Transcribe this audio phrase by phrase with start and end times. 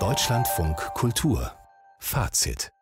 [0.00, 1.52] Deutschlandfunk Kultur
[2.00, 2.72] Fazit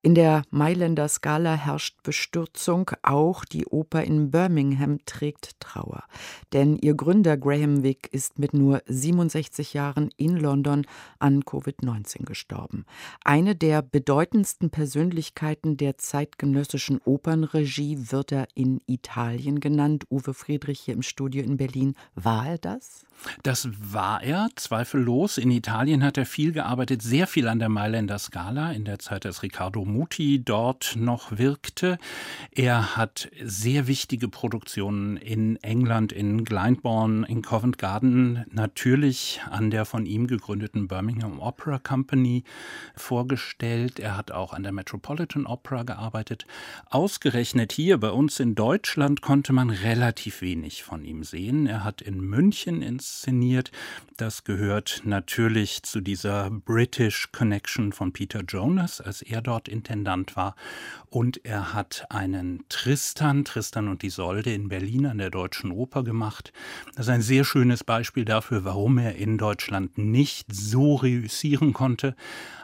[0.00, 6.04] in der Mailänder Skala herrscht Bestürzung, auch die Oper in Birmingham trägt Trauer.
[6.52, 10.86] Denn ihr Gründer Graham Wick ist mit nur 67 Jahren in London
[11.18, 12.86] an Covid-19 gestorben.
[13.24, 20.04] Eine der bedeutendsten Persönlichkeiten der zeitgenössischen Opernregie wird er in Italien genannt.
[20.10, 21.96] Uwe Friedrich hier im Studio in Berlin.
[22.14, 23.04] War er das?
[23.42, 25.38] Das war er, zweifellos.
[25.38, 29.26] In Italien hat er viel gearbeitet, sehr viel an der Mailänder Scala, in der Zeit,
[29.26, 31.98] als Riccardo Muti dort noch wirkte.
[32.52, 39.84] Er hat sehr wichtige Produktionen in England, in Glyndebourne, in Covent Garden, natürlich an der
[39.84, 42.44] von ihm gegründeten Birmingham Opera Company
[42.94, 43.98] vorgestellt.
[43.98, 46.46] Er hat auch an der Metropolitan Opera gearbeitet.
[46.90, 51.66] Ausgerechnet hier bei uns in Deutschland konnte man relativ wenig von ihm sehen.
[51.66, 53.72] Er hat in München ins inszeniert.
[54.16, 60.54] Das gehört natürlich zu dieser British Connection von Peter Jonas, als er dort Intendant war.
[61.08, 66.52] Und er hat einen Tristan, Tristan und Isolde in Berlin an der Deutschen Oper gemacht.
[66.94, 72.14] Das ist ein sehr schönes Beispiel dafür, warum er in Deutschland nicht so reüssieren konnte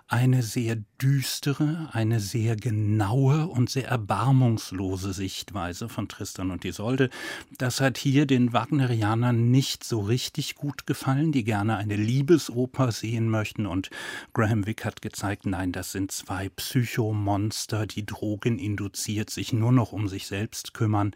[0.06, 7.08] eine sehr düstere, eine sehr genaue und sehr erbarmungslose Sichtweise von Tristan und Isolde.
[7.56, 13.30] Das hat hier den Wagnerianern nicht so richtig gut gefallen, die gerne eine Liebesoper sehen
[13.30, 13.66] möchten.
[13.66, 13.90] Und
[14.34, 19.92] Graham Wick hat gezeigt, nein, das sind zwei Psychomonster, die Drogen induziert sich nur noch
[19.92, 21.12] um sich selbst kümmern.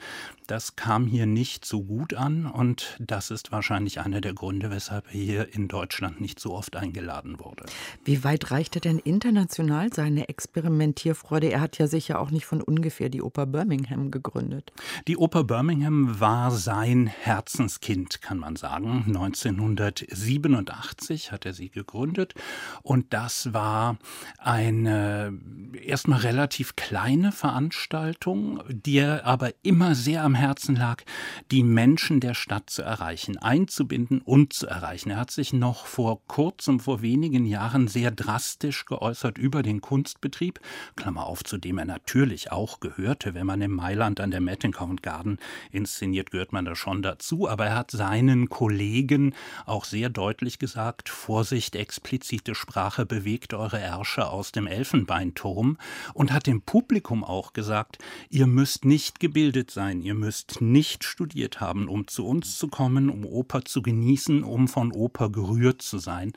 [0.46, 5.06] Das kam hier nicht so gut an und das ist wahrscheinlich einer der Gründe, weshalb
[5.08, 7.66] er hier in Deutschland nicht so oft eingeladen wurde.
[8.04, 11.50] Wie weit reichte denn international seine Experimentierfreude?
[11.50, 14.72] Er hat ja sicher auch nicht von ungefähr die Oper Birmingham gegründet.
[15.06, 19.04] Die Oper Birmingham war sein Herzenskind, kann man sagen.
[19.06, 22.34] 1987 hat er sie gegründet
[22.82, 23.98] und das war
[24.38, 25.38] eine
[25.82, 31.02] erstmal relativ kleine Veranstaltung, die er aber immer sehr am Herzen lag,
[31.50, 35.10] die Menschen der Stadt zu erreichen, einzubinden und zu erreichen.
[35.10, 40.60] Er hat sich noch vor kurzem, vor wenigen Jahren sehr drastisch geäußert über den Kunstbetrieb,
[40.96, 43.34] Klammer auf, zu dem er natürlich auch gehörte.
[43.34, 45.38] Wenn man in Mailand an der Met in Covent Garden
[45.70, 47.48] inszeniert, gehört man da schon dazu.
[47.48, 49.34] Aber er hat seinen Kollegen
[49.66, 55.78] auch sehr deutlich gesagt, Vorsicht, explizite Sprache bewegt eure Ärsche aus dem Elfenbeinturm
[56.14, 61.60] und hat dem Publikum auch gesagt, ihr müsst nicht gebildet sein, ihr müsst nicht studiert
[61.60, 65.98] haben, um zu uns zu kommen, um Oper zu genießen, um von Oper gerührt zu
[65.98, 66.32] sein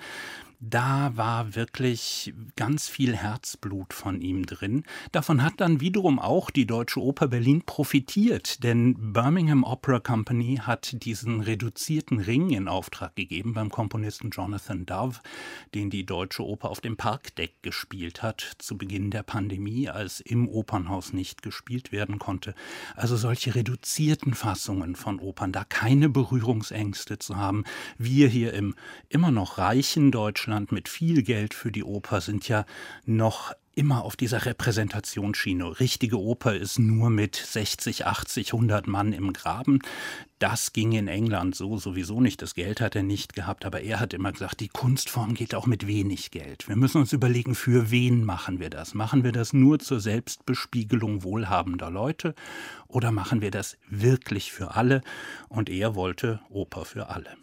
[0.62, 4.84] da war wirklich ganz viel Herzblut von ihm drin.
[5.12, 11.04] Davon hat dann wiederum auch die Deutsche Oper Berlin profitiert, denn Birmingham Opera Company hat
[11.04, 15.20] diesen reduzierten Ring in Auftrag gegeben beim Komponisten Jonathan Dove,
[15.74, 20.48] den die Deutsche Oper auf dem Parkdeck gespielt hat, zu Beginn der Pandemie, als im
[20.48, 22.54] Opernhaus nicht gespielt werden konnte.
[22.96, 27.64] Also solche reduzierten Fassungen von Opern, da keine Berührungsängste zu haben.
[27.98, 28.76] Wir hier im
[29.10, 32.66] immer noch reichen Deutschland Deutschland mit viel Geld für die Oper sind ja
[33.06, 35.80] noch immer auf dieser Repräsentationsschiene.
[35.80, 39.80] Richtige Oper ist nur mit 60, 80, 100 Mann im Graben.
[40.40, 42.42] Das ging in England so sowieso nicht.
[42.42, 45.68] Das Geld hat er nicht gehabt, aber er hat immer gesagt, die Kunstform geht auch
[45.68, 46.68] mit wenig Geld.
[46.68, 48.94] Wir müssen uns überlegen, für wen machen wir das?
[48.94, 52.36] Machen wir das nur zur Selbstbespiegelung wohlhabender Leute
[52.90, 55.02] oder machen wir das wirklich für alle?
[55.48, 57.38] Und er wollte Oper für alle.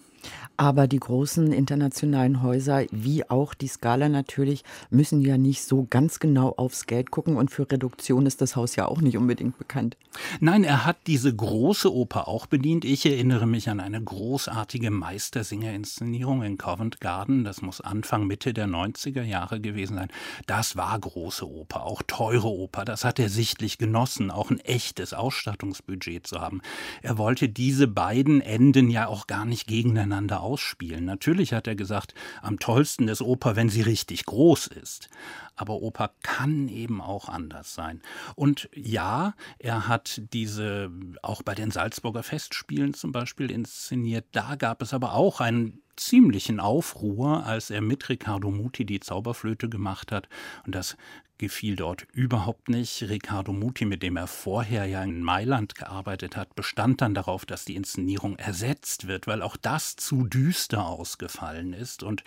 [0.60, 6.18] Aber die großen internationalen Häuser, wie auch die Skala natürlich, müssen ja nicht so ganz
[6.18, 7.36] genau aufs Geld gucken.
[7.36, 9.96] Und für Reduktion ist das Haus ja auch nicht unbedingt bekannt.
[10.40, 12.84] Nein, er hat diese große Oper auch bedient.
[12.84, 17.44] Ich erinnere mich an eine großartige Meistersinger-Inszenierung in Covent Garden.
[17.44, 20.08] Das muss Anfang, Mitte der 90er Jahre gewesen sein.
[20.48, 22.84] Das war große Oper, auch teure Oper.
[22.84, 26.62] Das hat er sichtlich genossen, auch ein echtes Ausstattungsbudget zu haben.
[27.00, 31.04] Er wollte diese beiden Enden ja auch gar nicht gegeneinander ausspielen.
[31.04, 35.10] Natürlich hat er gesagt, am tollsten ist Oper, wenn sie richtig groß ist.
[35.58, 38.00] Aber Oper kann eben auch anders sein.
[38.34, 40.90] Und ja, er hat diese
[41.22, 44.26] auch bei den Salzburger Festspielen zum Beispiel inszeniert.
[44.32, 49.68] Da gab es aber auch einen ziemlichen Aufruhr, als er mit Riccardo Muti die Zauberflöte
[49.68, 50.28] gemacht hat.
[50.64, 50.96] Und das
[51.38, 53.02] gefiel dort überhaupt nicht.
[53.02, 57.64] Riccardo Muti, mit dem er vorher ja in Mailand gearbeitet hat, bestand dann darauf, dass
[57.64, 62.24] die Inszenierung ersetzt wird, weil auch das zu düster ausgefallen ist und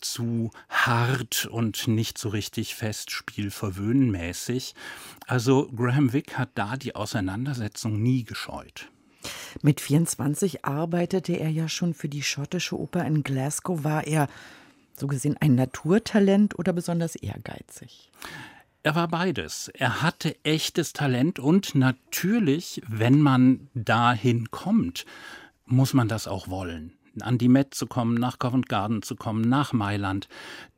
[0.00, 4.74] zu hart und nicht so richtig festspielverwöhnmäßig.
[5.26, 8.90] Also Graham Wick hat da die Auseinandersetzung nie gescheut.
[9.62, 13.84] Mit 24 arbeitete er ja schon für die schottische Oper in Glasgow.
[13.84, 14.28] War er
[14.96, 18.10] so gesehen ein Naturtalent oder besonders ehrgeizig?
[18.82, 19.68] Er war beides.
[19.74, 25.04] Er hatte echtes Talent und natürlich, wenn man dahin kommt,
[25.66, 29.42] muss man das auch wollen an die Met zu kommen, nach Covent Garden zu kommen,
[29.42, 30.28] nach Mailand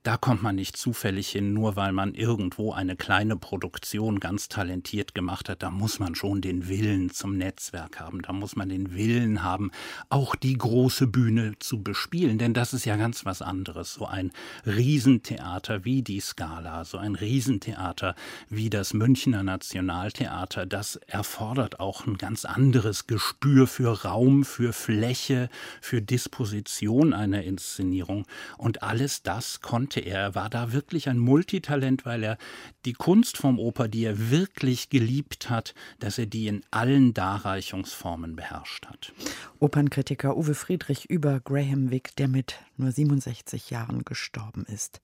[0.02, 5.14] da kommt man nicht zufällig hin, nur weil man irgendwo eine kleine Produktion ganz talentiert
[5.14, 5.62] gemacht hat.
[5.62, 8.22] Da muss man schon den Willen zum Netzwerk haben.
[8.22, 9.70] Da muss man den Willen haben,
[10.08, 12.38] auch die große Bühne zu bespielen.
[12.38, 13.92] Denn das ist ja ganz was anderes.
[13.92, 14.32] So ein
[14.64, 18.14] Riesentheater wie die Scala, so ein Riesentheater
[18.48, 25.50] wie das Münchner Nationaltheater, das erfordert auch ein ganz anderes Gespür für Raum, für Fläche,
[25.82, 28.26] für Disposition einer Inszenierung.
[28.56, 30.34] Und alles das konnte konnte er.
[30.34, 32.38] War da wirklich ein Multitalent, weil er
[32.84, 38.36] die Kunst vom Oper, die er wirklich geliebt hat, dass er die in allen Darreichungsformen
[38.36, 39.12] beherrscht hat.
[39.58, 45.00] Opernkritiker Uwe Friedrich über Graham Wick, der mit nur 67 Jahren gestorben ist.